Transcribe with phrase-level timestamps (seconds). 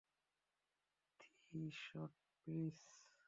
[1.19, 2.77] Three shot, please.